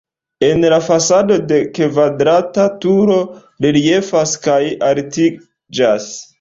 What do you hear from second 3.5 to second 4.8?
reliefas kaj